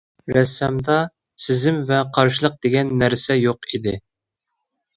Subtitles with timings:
[0.35, 0.95] رەسسامدا
[1.49, 3.97] سېزىم ۋە قارشىلىق دېگەن نەرسە يوق ئىدى.